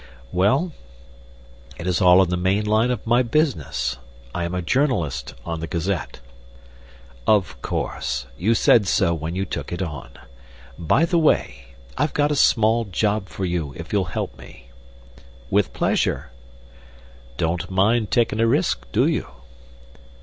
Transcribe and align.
"Well, 0.31 0.71
it 1.77 1.85
is 1.85 2.01
all 2.01 2.23
in 2.23 2.31
the 2.31 2.35
main 2.35 2.65
line 2.65 2.89
of 2.89 3.05
my 3.05 3.21
business. 3.21 3.99
I 4.33 4.45
am 4.45 4.55
a 4.55 4.61
journalist 4.63 5.35
on 5.45 5.59
the 5.59 5.67
Gazette." 5.67 6.21
"Of 7.27 7.61
course 7.61 8.25
you 8.35 8.55
said 8.55 8.87
so 8.87 9.13
when 9.13 9.35
you 9.35 9.45
took 9.45 9.71
it 9.71 9.79
on. 9.83 10.09
By 10.79 11.05
the 11.05 11.19
way, 11.19 11.75
I've 11.99 12.15
got 12.15 12.31
a 12.31 12.35
small 12.35 12.85
job 12.85 13.29
for 13.29 13.45
you, 13.45 13.75
if 13.77 13.93
you'll 13.93 14.05
help 14.05 14.35
me." 14.39 14.69
"With 15.51 15.71
pleasure." 15.71 16.31
"Don't 17.37 17.69
mind 17.69 18.09
takin' 18.09 18.39
a 18.39 18.47
risk, 18.47 18.91
do 18.91 19.05
you?" 19.05 19.27